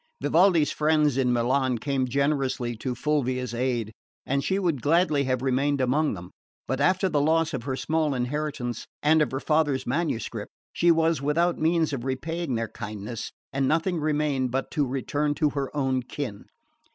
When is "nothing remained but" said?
13.67-14.71